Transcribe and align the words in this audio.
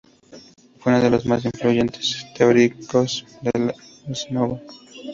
Fue 0.79 0.91
uno 0.95 0.99
de 1.03 1.11
los 1.11 1.27
más 1.27 1.45
influyentes 1.45 2.25
teóricos 2.35 3.23
del 3.43 3.71
"Ars 4.07 4.31
nova". 4.31 4.59